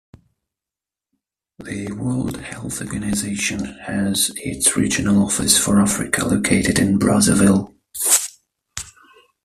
[1.59, 7.71] The World Health Organization has its regional office for Africa located in Brazzaville.